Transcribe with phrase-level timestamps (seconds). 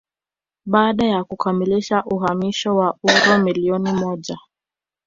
[0.65, 4.37] baada ya kukamilisha uhamisho wa uro milioni moja